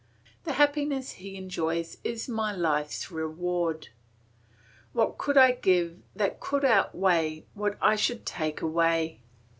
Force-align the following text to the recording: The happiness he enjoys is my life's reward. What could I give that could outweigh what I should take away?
The 0.45 0.53
happiness 0.53 1.11
he 1.11 1.35
enjoys 1.37 1.97
is 2.03 2.27
my 2.27 2.51
life's 2.53 3.11
reward. 3.11 3.89
What 4.93 5.19
could 5.19 5.37
I 5.37 5.51
give 5.51 5.99
that 6.15 6.39
could 6.39 6.65
outweigh 6.65 7.45
what 7.53 7.77
I 7.79 7.95
should 7.97 8.25
take 8.25 8.63
away? 8.63 9.19